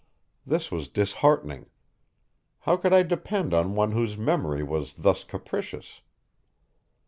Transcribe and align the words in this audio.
This 0.47 0.71
was 0.71 0.87
disheartening. 0.89 1.67
How 2.61 2.75
could 2.75 2.91
I 2.91 3.03
depend 3.03 3.53
on 3.53 3.75
one 3.75 3.91
whose 3.91 4.17
memory 4.17 4.63
was 4.63 4.95
thus 4.95 5.23
capricious? 5.23 6.01